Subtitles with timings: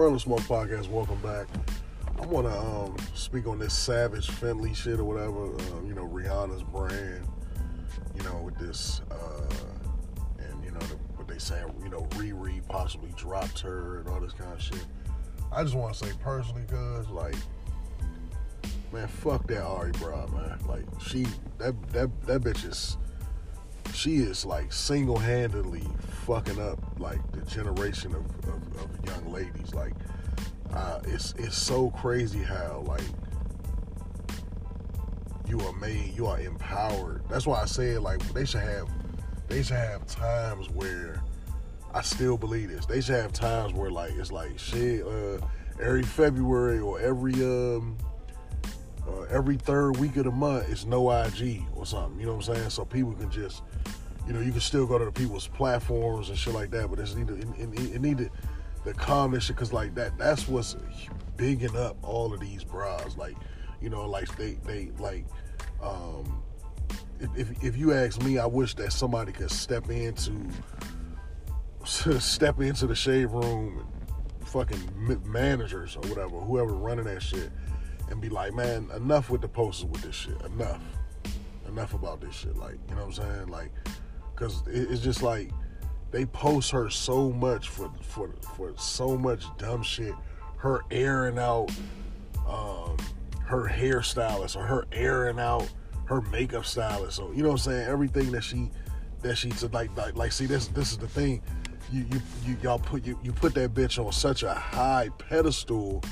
[0.00, 1.46] Brother Smoke Podcast, welcome back.
[2.18, 5.44] I want to um, speak on this Savage Fenty shit or whatever.
[5.76, 7.28] Um, you know, Rihanna's brand.
[8.16, 9.54] You know, with this, uh,
[10.38, 11.60] and you know the, what they say.
[11.82, 14.86] You know, Riri possibly dropped her and all this kind of shit.
[15.52, 17.36] I just want to say personally, cause like,
[18.94, 20.60] man, fuck that Ari bra, man.
[20.66, 21.26] Like, she
[21.58, 22.96] that that that bitch is
[24.00, 25.86] she is like single-handedly
[26.26, 29.74] fucking up like the generation of, of, of young ladies.
[29.74, 29.92] Like
[30.72, 33.02] uh, it's it's so crazy how like
[35.46, 37.22] you are made you are empowered.
[37.28, 38.88] That's why i said like they should have
[39.48, 41.22] they should have times where
[41.92, 45.38] i still believe this they should have times where like it's like shit uh,
[45.82, 47.98] every february or every um
[49.10, 52.48] uh, every third week of the month it's no ig or something you know what
[52.48, 53.62] i'm saying so people can just
[54.26, 57.00] you know, you can still go to the people's platforms and shit like that, but
[57.00, 58.30] it's needed, it, it, it needed
[58.84, 60.76] the calmness shit, cause like that, that's what's
[61.36, 63.16] bigging up all of these bras.
[63.16, 63.36] Like,
[63.80, 65.24] you know, like they, they like,
[65.82, 66.42] um,
[67.36, 70.32] if, if you ask me, I wish that somebody could step into,
[71.84, 73.84] step into the shade room,
[74.44, 77.50] fucking managers or whatever, whoever running that shit,
[78.10, 80.82] and be like, man, enough with the posters with this shit, enough,
[81.68, 82.56] enough about this shit.
[82.56, 83.48] Like, you know what I'm saying?
[83.48, 83.72] Like,
[84.34, 85.50] because it's just like
[86.10, 90.14] they post her so much for for for so much dumb shit.
[90.56, 91.70] Her airing out
[92.46, 92.96] um,
[93.44, 95.68] her hairstylist or her airing out
[96.04, 97.16] her makeup stylist.
[97.16, 97.88] So you know what I'm saying?
[97.88, 98.70] Everything that she
[99.22, 101.42] that she said like like, like see this this is the thing.
[101.92, 106.02] You, you you y'all put you, you put that bitch on such a high pedestal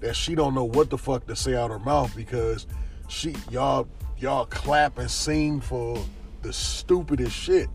[0.00, 2.66] that she don't know what the fuck to say out her mouth because
[3.08, 3.86] she y'all
[4.18, 6.02] y'all clap and sing for
[6.42, 7.68] the stupidest shit.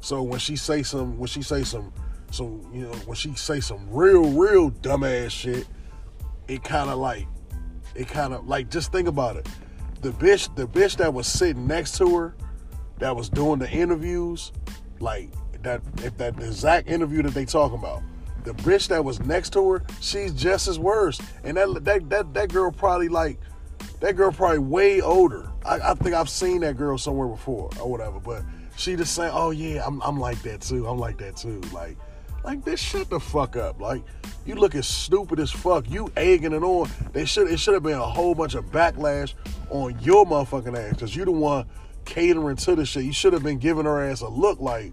[0.00, 1.92] So when she say some, when she say some,
[2.30, 5.66] some, you know, when she say some real, real dumbass shit,
[6.48, 7.26] it kind of like,
[7.94, 9.48] it kind of like, just think about it.
[10.02, 12.34] The bitch, the bitch that was sitting next to her,
[12.98, 14.52] that was doing the interviews,
[15.00, 15.30] like
[15.62, 18.02] that, if that exact interview that they talking about,
[18.46, 21.20] the bitch that was next to her, she's just as worse.
[21.44, 23.38] And that that that that girl probably like,
[24.00, 25.50] that girl probably way older.
[25.64, 28.42] I, I think I've seen that girl somewhere before or whatever, but
[28.76, 30.86] she just say, "Oh yeah, I'm I'm like that too.
[30.86, 31.96] I'm like that too." Like,
[32.44, 33.80] like this, shut the fuck up.
[33.80, 34.04] Like,
[34.46, 35.90] you look as stupid as fuck.
[35.90, 36.88] You egging it on.
[37.12, 39.34] They should it should have been a whole bunch of backlash
[39.70, 41.66] on your motherfucking ass because you the one
[42.04, 43.04] catering to the shit.
[43.04, 44.92] You should have been giving her ass a look like,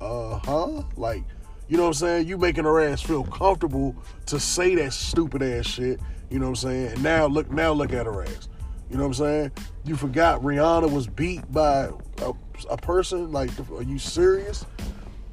[0.00, 1.24] uh huh, like.
[1.72, 2.28] You know what I'm saying?
[2.28, 3.96] You making her ass feel comfortable
[4.26, 6.00] to say that stupid ass shit.
[6.28, 6.86] You know what I'm saying?
[6.88, 8.50] And now look, now look at her ass.
[8.90, 9.52] You know what I'm saying?
[9.86, 11.88] You forgot Rihanna was beat by
[12.18, 12.32] a,
[12.68, 13.32] a person.
[13.32, 14.66] Like, are you serious?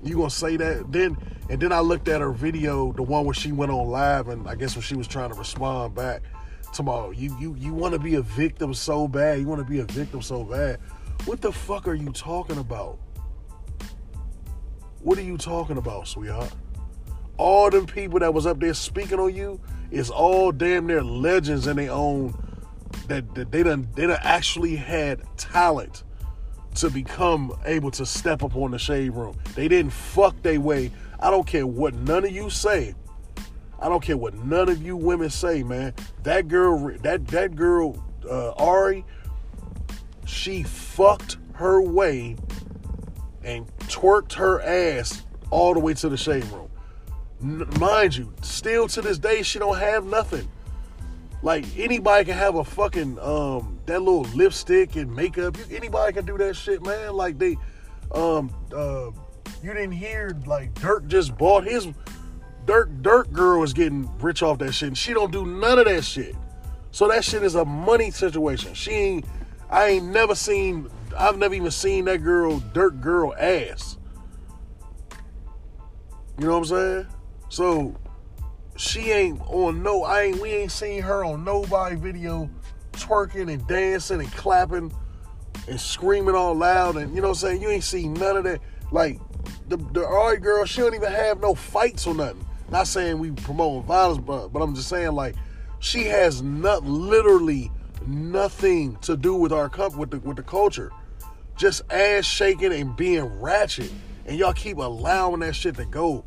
[0.02, 0.90] You gonna say that?
[0.94, 1.18] Then
[1.50, 4.48] and then I looked at her video, the one where she went on live, and
[4.48, 6.22] I guess when she was trying to respond back,
[6.72, 9.42] tomorrow, you you you want to be a victim so bad.
[9.42, 10.80] You want to be a victim so bad.
[11.26, 12.98] What the fuck are you talking about?
[15.02, 16.52] What are you talking about, sweetheart?
[17.38, 19.62] All them people that was up there speaking on you
[19.92, 22.38] is all damn near legends in their own
[23.08, 26.04] that, that they done they done actually had talent
[26.76, 29.38] to become able to step up on the shade room.
[29.56, 30.92] They didn't fuck their way.
[31.20, 32.94] I don't care what none of you say.
[33.80, 35.94] I don't care what none of you women say, man.
[36.24, 39.06] That girl, that that girl, uh, Ari,
[40.26, 42.36] she fucked her way
[43.50, 46.70] and twerked her ass all the way to the shade room.
[47.42, 50.48] N- mind you, still to this day, she don't have nothing.
[51.42, 55.58] Like anybody can have a fucking um that little lipstick and makeup.
[55.72, 57.14] Anybody can do that shit, man.
[57.14, 57.56] Like they
[58.14, 59.12] um uh
[59.64, 61.88] you didn't hear like Dirk just bought his
[62.66, 64.90] Dirk Dirk girl is getting rich off that shit.
[64.90, 66.36] And she don't do none of that shit.
[66.92, 68.74] So that shit is a money situation.
[68.74, 69.26] She ain't
[69.70, 73.98] I ain't never seen I've never even seen that girl dirt girl ass.
[76.38, 77.08] You know what I'm saying?
[77.50, 77.96] So
[78.80, 82.50] she ain't on no I ain't we ain't seen her on nobody video
[82.94, 84.94] twerking and dancing and clapping
[85.68, 88.46] and screaming all loud and you know what I'm saying you ain't seen none of
[88.46, 88.62] that
[88.92, 89.20] like
[89.68, 93.32] the the Ari girl she don't even have no fights or nothing not saying we
[93.32, 95.36] promoting violence but but I'm just saying like
[95.80, 97.72] she has not literally
[98.08, 100.92] nothing to do with our cup with the with the culture
[101.58, 103.92] just ass shaking and being ratchet
[104.26, 106.24] and y'all keep allowing that shit to go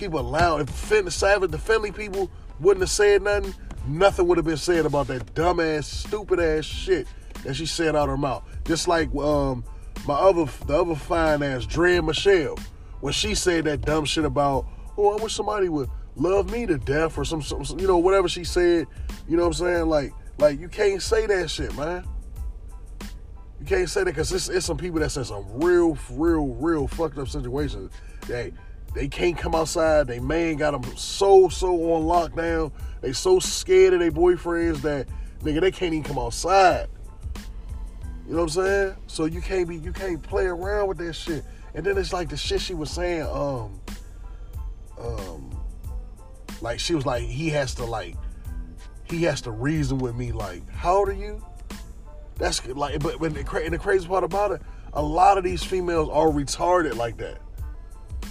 [0.00, 0.62] keep allowing.
[0.62, 3.54] If Finn, Savage, the Fenty people wouldn't have said nothing,
[3.86, 7.06] nothing would have been said about that dumbass, stupid ass shit
[7.44, 8.42] that she said out her mouth.
[8.64, 9.64] Just like um,
[10.06, 12.58] my other, the other fine ass, Draya Michele
[13.00, 14.66] when she said that dumb shit about,
[14.98, 18.28] oh, I wish somebody would love me to death or some, some you know whatever
[18.28, 18.86] she said.
[19.28, 19.86] You know what I'm saying?
[19.88, 22.04] Like like you can't say that shit, man.
[23.60, 26.88] You can't say that because it's, it's some people that's in some real, real, real
[26.88, 27.92] fucked up situations.
[28.26, 28.52] They
[28.94, 30.06] they can't come outside.
[30.06, 32.72] They man got them so so on lockdown.
[33.02, 35.08] They so scared of their boyfriends that
[35.40, 36.88] nigga they can't even come outside.
[38.26, 38.96] You know what I'm saying?
[39.08, 41.44] So you can't be you can't play around with that shit.
[41.74, 43.80] And then it's like the shit she was saying, um,
[44.98, 45.60] um,
[46.60, 48.16] like she was like he has to like
[49.10, 51.44] he has to reason with me like how old are you?
[52.36, 52.76] That's good.
[52.76, 54.62] like, but when the, and the crazy part about it,
[54.94, 57.38] a lot of these females are retarded like that.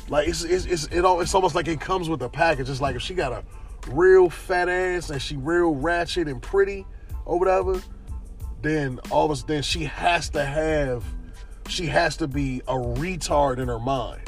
[0.09, 2.69] Like it's it's it's it all, it's almost like it comes with a package.
[2.69, 3.43] It's like if she got a
[3.87, 6.85] real fat ass and she real ratchet and pretty
[7.25, 7.79] or whatever,
[8.61, 11.03] then all of a sudden she has to have
[11.67, 14.21] she has to be a retard in her mind.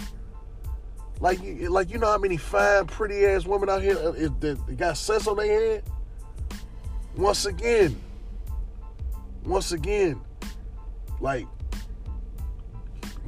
[1.19, 1.39] Like
[1.69, 5.27] like you know how many fine, pretty ass women out here uh, that got sense
[5.27, 5.83] on their head.
[7.15, 7.99] Once again,
[9.43, 10.19] once again,
[11.19, 11.45] like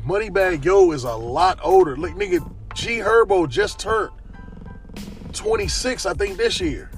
[0.06, 1.96] Moneybagg Yo is a lot older.
[1.96, 2.40] Like nigga,
[2.74, 4.12] G Herbo just turned
[5.34, 6.90] 26, I think, this year.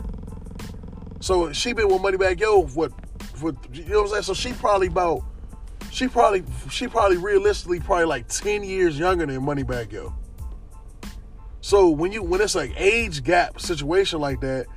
[1.20, 2.92] So she been with Moneybagg Yo what
[3.36, 4.24] for you know what I'm saying?
[4.24, 5.24] So she probably about
[5.92, 10.14] she probably she probably realistically probably like 10 years younger than Moneybagg Yo.
[11.62, 14.68] So when you when it's like age gap situation like that,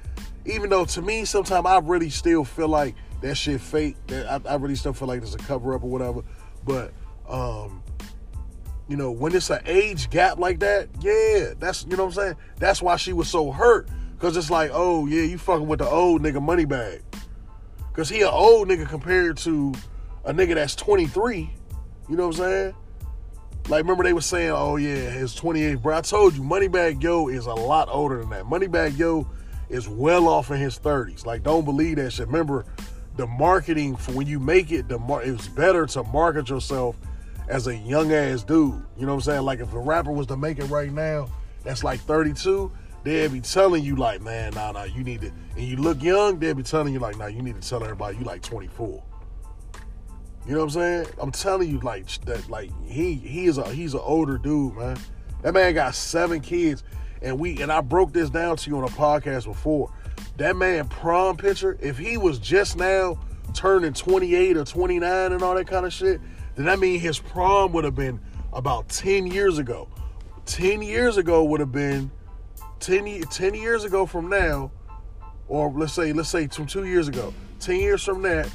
[0.48, 3.96] even though to me sometimes I really still feel like that shit fake.
[4.08, 6.22] That I, I really still feel like there's a cover up or whatever.
[6.64, 6.92] But
[7.28, 7.82] um,
[8.88, 12.22] you know, when it's an age gap like that, yeah, that's you know what I'm
[12.22, 12.36] saying.
[12.56, 15.88] That's why she was so hurt because it's like, oh yeah, you fucking with the
[15.88, 17.02] old nigga money bag,
[17.90, 19.74] because he an old nigga compared to
[20.24, 21.50] a nigga that's 23.
[22.08, 22.74] You know what I'm saying?
[23.68, 25.98] Like remember they were saying, oh yeah, his 28, bro.
[25.98, 28.44] I told you, Moneybagg Yo is a lot older than that.
[28.44, 29.28] Moneybagg Yo
[29.68, 31.26] is well off in his 30s.
[31.26, 32.26] Like don't believe that shit.
[32.26, 32.64] Remember
[33.16, 36.96] the marketing for when you make it, the mar- it's better to market yourself
[37.48, 38.82] as a young ass dude.
[38.96, 39.42] You know what I'm saying?
[39.42, 41.28] Like if a rapper was to make it right now,
[41.64, 42.70] that's like 32,
[43.02, 45.32] they'd be telling you like, man, nah, nah, you need to.
[45.56, 48.18] And you look young, they'd be telling you like, nah, you need to tell everybody
[48.18, 49.02] you like 24.
[50.46, 51.06] You know what I'm saying?
[51.18, 52.48] I'm telling you like that.
[52.48, 54.98] Like he he is a he's an older dude, man.
[55.42, 56.82] That man got seven kids,
[57.22, 59.92] and we and I broke this down to you on a podcast before
[60.38, 63.18] that man prom picture, if he was just now
[63.54, 66.20] turning 28 or 29 and all that kind of shit,
[66.54, 68.20] then that means his prom would have been
[68.52, 69.88] about 10 years ago.
[70.46, 72.10] 10 years ago would have been
[72.80, 74.70] 10, 10 years ago from now,
[75.48, 77.34] or let's say, let's say from two years ago.
[77.60, 78.48] 10 years from that,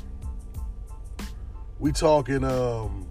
[1.80, 3.06] we talking um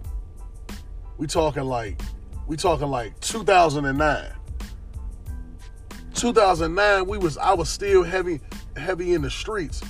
[1.19, 2.00] we talking like
[2.46, 4.32] we talking like 2009
[6.22, 8.40] 2009 we was i was still heavy
[8.76, 9.82] heavy in the streets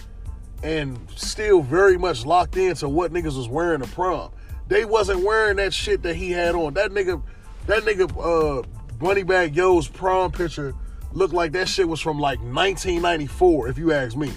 [0.62, 4.30] and still very much locked into what niggas was wearing to prom.
[4.68, 6.74] They wasn't wearing that shit that he had on.
[6.74, 7.22] That nigga,
[7.66, 8.66] that nigga, uh,
[8.98, 10.74] Moneybagg Yo's prom picture
[11.12, 14.32] looked like that shit was from like 1994, if you ask me.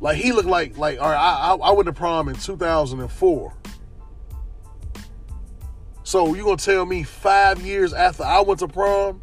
[0.00, 3.54] Like he looked like like all right, I, I, I went to prom in 2004.
[6.04, 9.20] So you gonna tell me five years after I went to prom,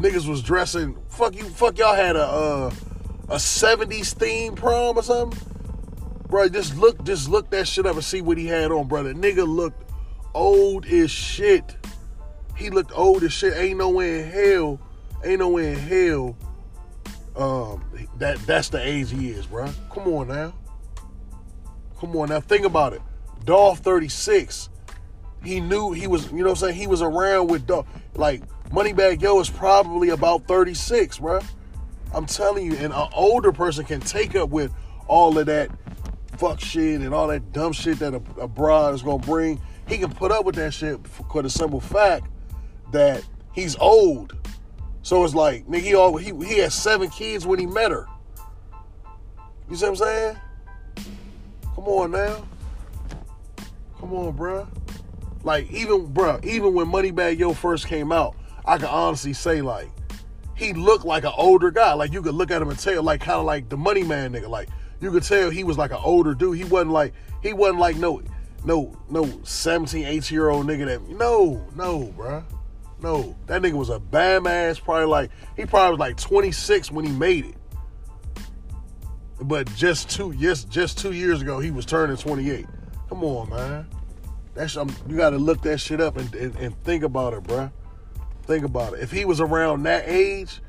[0.00, 0.96] niggas was dressing.
[1.08, 1.44] Fuck you.
[1.44, 2.70] Fuck y'all had a uh,
[3.28, 5.38] a '70s theme prom or something.
[6.28, 9.12] Bro, just look, just look that shit up and see what he had on, brother.
[9.12, 9.90] Nigga looked
[10.34, 11.76] old as shit.
[12.56, 13.56] He looked old as shit.
[13.56, 14.80] Ain't no way in hell,
[15.24, 16.36] ain't no way in hell.
[17.36, 17.84] Um,
[18.18, 19.70] that that's the age he is, bro.
[19.92, 20.54] Come on now.
[21.98, 22.40] Come on now.
[22.40, 23.02] Think about it.
[23.44, 24.68] Dolph 36.
[25.42, 26.74] He knew he was, you know what I'm saying?
[26.76, 27.86] He was around with Dolph.
[28.14, 31.40] Like, Moneybagg Yo is probably about 36, bro.
[32.12, 34.72] I'm telling you, and an older person can take up with
[35.06, 35.70] all of that
[36.36, 39.60] fuck shit and all that dumb shit that a, a broad is gonna bring.
[39.88, 42.26] He can put up with that shit for the simple fact
[42.92, 44.36] that he's old.
[45.02, 48.06] So it's like, nigga, he, all, he, he had seven kids when he met her.
[49.68, 50.36] You see what I'm saying?
[51.74, 52.44] Come on now.
[53.98, 54.66] Come on, bruh.
[55.42, 59.90] Like, even, bruh, even when Moneybagg Yo first came out, I can honestly say like
[60.60, 61.94] he looked like an older guy.
[61.94, 64.32] Like you could look at him and tell, like kind of like the money man
[64.32, 64.48] nigga.
[64.48, 64.68] Like
[65.00, 66.58] you could tell he was like an older dude.
[66.58, 68.22] He wasn't like he wasn't like no
[68.64, 72.44] no no 17, 18 year old nigga that no, no, bruh.
[73.02, 73.34] No.
[73.46, 77.12] That nigga was a bam ass, probably like he probably was like 26 when he
[77.12, 77.54] made it.
[79.40, 82.66] But just two yes, just two years ago he was turning 28.
[83.08, 83.86] Come on, man.
[84.54, 87.70] That's um, you gotta look that shit up and, and, and think about it, bruh.
[88.44, 89.00] Think about it.
[89.00, 90.60] If he was around that age,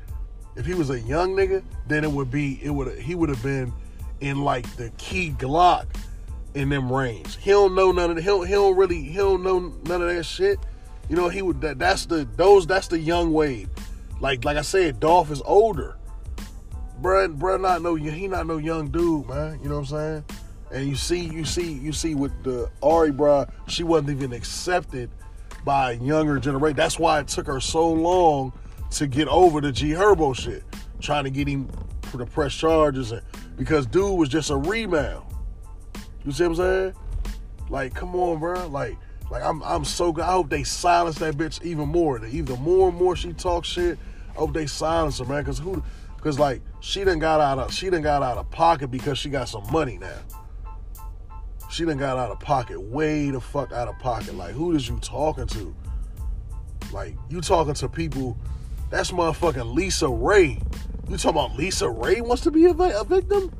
[0.56, 3.42] if he was a young nigga, then it would be it would he would have
[3.42, 3.72] been
[4.20, 5.86] in like the Key Glock
[6.54, 7.36] in them range.
[7.38, 10.02] He don't know none of the, he don't, he don't really he don't know none
[10.02, 10.58] of that shit.
[11.08, 13.68] You know, he would that, that's the those that's the young Wade.
[14.20, 15.96] Like like I said, Dolph is older.
[17.00, 19.58] Bruh, bruh not no he not no young dude, man.
[19.62, 20.24] You know what I'm saying?
[20.72, 25.10] And you see, you see, you see with the Ari Bra, she wasn't even accepted
[25.64, 26.76] by younger generation.
[26.76, 28.52] That's why it took her so long
[28.92, 30.64] to get over the G Herbo shit.
[31.00, 31.68] Trying to get him
[32.12, 33.22] to press charges and
[33.56, 35.24] because dude was just a rebound.
[36.24, 36.94] You see what I'm saying?
[37.68, 38.66] Like, come on, bro.
[38.68, 38.96] Like,
[39.30, 40.24] like I'm I'm so good.
[40.24, 42.18] I hope they silence that bitch even more.
[42.18, 43.98] The either more and more she talks shit.
[44.30, 45.44] I hope they silence her, man.
[45.44, 45.82] Cause who
[46.20, 49.28] cause like she done got out of she done got out of pocket because she
[49.30, 50.18] got some money now.
[51.72, 54.34] She done got out of pocket, way the fuck out of pocket.
[54.34, 55.74] Like, who is you talking to?
[56.92, 58.36] Like, you talking to people,
[58.90, 60.62] that's motherfucking LisaRaye.
[61.08, 63.50] You talking about LisaRaye wants to be a, a victim?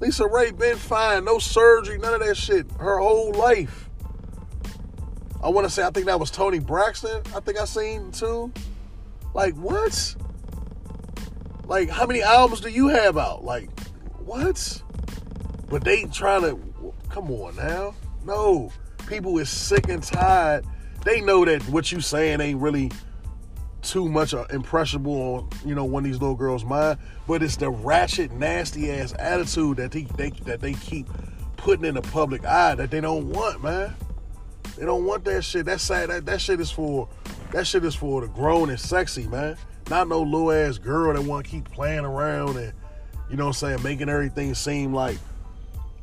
[0.00, 3.90] LisaRaye been fine, no surgery, none of that shit, her whole life.
[5.42, 7.20] I want to say, I think that was Toni Braxton.
[7.34, 8.50] I think I seen too.
[9.34, 10.14] Like what?
[11.66, 13.44] Like how many albums do you have out?
[13.44, 13.68] Like
[14.18, 14.82] what?
[15.70, 17.94] But they trying to come on now.
[18.24, 18.70] No.
[19.06, 20.66] People is sick and tired.
[21.04, 22.90] They know that what you saying ain't really
[23.82, 27.56] too much uh, impressionable on you know one of these little girls' mind, but it's
[27.56, 31.08] the ratchet, nasty ass attitude that they, they that they keep
[31.56, 33.94] putting in the public eye that they don't want, man.
[34.76, 35.66] They don't want that shit.
[35.66, 36.10] That sad.
[36.10, 37.08] That, that shit is for
[37.52, 39.56] that shit is for the grown and sexy, man.
[39.88, 42.72] Not no little ass girl that want to keep playing around and
[43.30, 45.18] you know what I'm saying, making everything seem like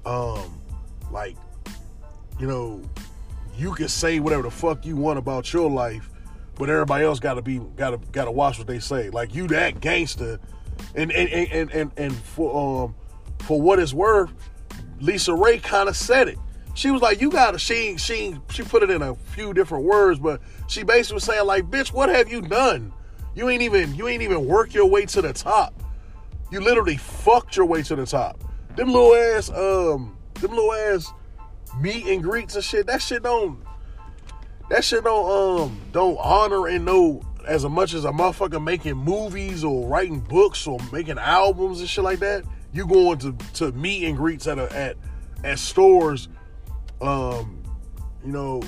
[0.07, 0.61] um,
[1.11, 1.35] like,
[2.39, 2.81] you know,
[3.57, 6.09] you can say whatever the fuck you want about your life,
[6.55, 9.09] but everybody else gotta be gotta gotta watch what they say.
[9.09, 10.39] Like you that gangster,
[10.95, 12.95] and and and and and for um
[13.39, 14.31] for what it's worth,
[15.01, 16.37] LisaRaye kind of said it.
[16.73, 20.19] She was like, "You gotta." She she she put it in a few different words,
[20.19, 22.93] but she basically was saying like, "Bitch, what have you done?
[23.35, 25.73] You ain't even you ain't even work your way to the top.
[26.49, 28.46] You literally fucked your way to the top."
[28.77, 31.11] Them little ass, um, them little ass
[31.81, 32.87] meet and greets and shit.
[32.87, 33.59] That shit don't,
[34.69, 39.63] that shit don't, um, don't honor and know as much as a motherfucker making movies
[39.63, 42.45] or writing books or making albums and shit like that.
[42.71, 44.97] You going to to meet and greets at a, at
[45.43, 46.27] at stores,
[47.01, 47.63] um,
[48.23, 48.61] you know,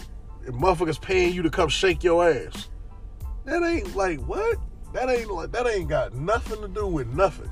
[0.46, 2.70] motherfuckers paying you to come shake your ass.
[3.46, 4.58] That ain't like what?
[4.94, 7.50] That ain't like that ain't got nothing to do with nothing.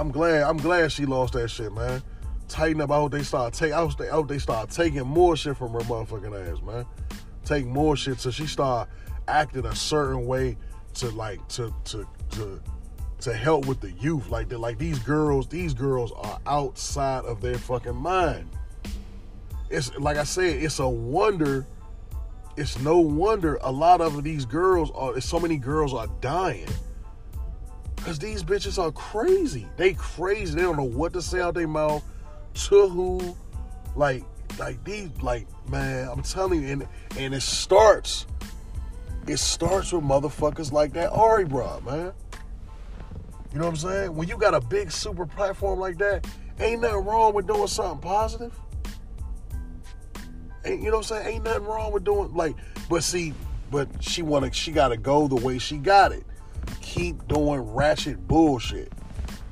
[0.00, 0.44] I'm glad.
[0.44, 2.02] I'm glad she lost that shit, man.
[2.48, 2.90] Tighten up.
[2.90, 3.72] I hope they start take.
[3.72, 6.86] I hope they start taking more shit from her motherfucking ass, man.
[7.44, 8.88] Take more shit so she start
[9.28, 10.56] acting a certain way
[10.94, 12.62] to like to to to
[13.20, 14.30] to help with the youth.
[14.30, 15.46] Like they like these girls.
[15.48, 18.48] These girls are outside of their fucking mind.
[19.68, 20.62] It's like I said.
[20.62, 21.66] It's a wonder.
[22.56, 25.20] It's no wonder a lot of these girls are.
[25.20, 26.68] So many girls are dying
[28.10, 29.68] Cause these bitches are crazy.
[29.76, 30.56] They crazy.
[30.56, 32.02] They don't know what to say out their mouth
[32.54, 33.36] to who.
[33.94, 34.24] Like,
[34.58, 38.26] like these, like, man, I'm telling you, and and it starts.
[39.28, 42.12] It starts with motherfuckers like that Ari bro, man.
[43.52, 44.16] You know what I'm saying?
[44.16, 46.26] When you got a big super platform like that,
[46.58, 48.52] ain't nothing wrong with doing something positive.
[50.64, 51.34] Ain't you know what I'm saying?
[51.34, 52.56] Ain't nothing wrong with doing like,
[52.88, 53.34] but see,
[53.70, 56.24] but she wanna she gotta go the way she got it
[56.80, 58.92] keep doing ratchet bullshit,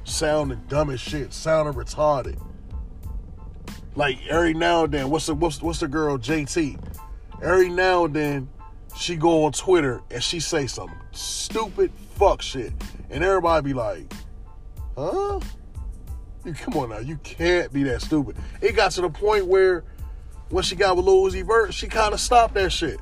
[0.04, 2.40] sounding dumb as shit, sounding retarded.
[3.94, 6.78] Like every now and then, what's the what's, what's the girl JT?
[7.42, 8.48] Every now and then,
[8.96, 12.72] she go on Twitter and she say some stupid fuck shit,
[13.10, 14.12] and everybody be like,
[14.96, 15.40] "Huh?
[16.44, 19.84] You come on now, you can't be that stupid." It got to the point where
[20.50, 23.00] when she got with Lil Vert, she kind of stopped that shit.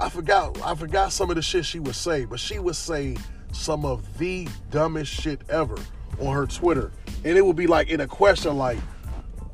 [0.00, 3.16] I forgot I forgot some of the shit she would say, but she would say
[3.52, 5.76] some of the dumbest shit ever
[6.20, 6.92] on her Twitter.
[7.24, 8.78] And it would be like in a question like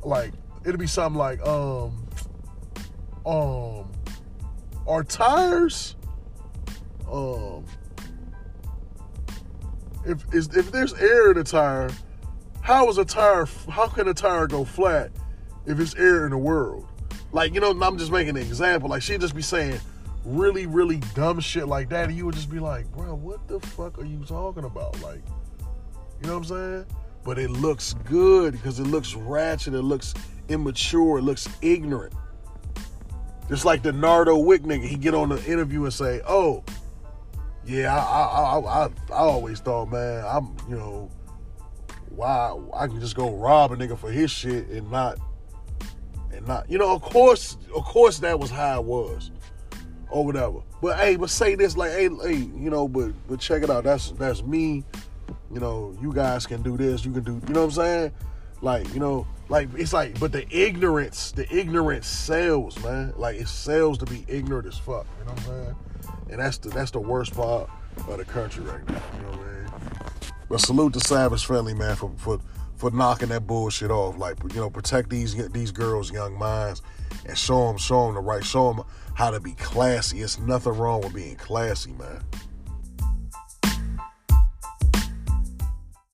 [0.03, 0.33] like
[0.63, 2.07] it'd be something like um
[3.25, 3.91] um
[4.87, 5.95] are tires
[7.11, 7.65] um
[10.05, 11.89] if is if there's air in a tire,
[12.61, 15.11] how is a tire how can a tire go flat
[15.65, 16.87] if it's air in the world?
[17.31, 18.89] Like, you know, I'm just making an example.
[18.89, 19.79] Like she'd just be saying
[20.25, 23.59] really, really dumb shit like that, and you would just be like, bro, what the
[23.59, 24.99] fuck are you talking about?
[25.01, 25.21] Like,
[26.21, 26.85] you know what I'm saying?
[27.23, 30.13] But it looks good because it looks ratchet, it looks
[30.49, 32.13] immature, it looks ignorant.
[33.47, 36.63] Just like the Nardo Wick nigga, he get on the interview and say, "Oh,
[37.63, 41.11] yeah, I I I, I, I always thought, man, I'm you know,
[42.09, 45.19] why I can just go rob a nigga for his shit and not
[46.31, 49.31] and not, you know, of course, of course that was how it was
[50.15, 50.59] or whatever.
[50.81, 53.83] But hey, but say this like, hey, hey, you know, but but check it out.
[53.83, 54.85] That's that's me.
[55.51, 57.03] You know, you guys can do this.
[57.03, 57.41] You can do.
[57.47, 58.11] You know what I'm saying?
[58.61, 63.13] Like, you know, like it's like, but the ignorance, the ignorance sells, man.
[63.17, 65.05] Like it sells to be ignorant as fuck.
[65.19, 65.75] You know what I'm saying?
[66.29, 67.69] And that's the that's the worst part
[68.07, 69.01] of the country right now.
[69.17, 69.69] You know what I mean?
[70.47, 72.39] But salute to Savage Fenty, man, for for
[72.77, 74.17] for knocking that bullshit off.
[74.17, 76.81] Like, you know, protect these these girls' young minds
[77.25, 78.83] and show them show them the right, show them
[79.15, 80.21] how to be classy.
[80.21, 82.21] It's nothing wrong with being classy, man.